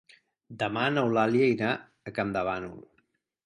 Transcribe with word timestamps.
Demà 0.63 0.85
n'Eulàlia 0.95 1.51
irà 1.57 1.69
a 2.13 2.17
Campdevànol. 2.19 2.85